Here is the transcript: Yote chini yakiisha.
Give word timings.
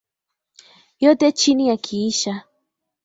Yote 1.03 1.27
chini 1.39 1.63
yakiisha. 1.69 2.33